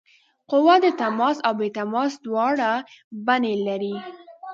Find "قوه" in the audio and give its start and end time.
0.51-0.75